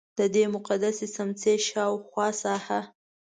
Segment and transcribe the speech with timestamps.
[0.19, 2.79] ددې مقدسې څمڅې شاوخوا ساحه.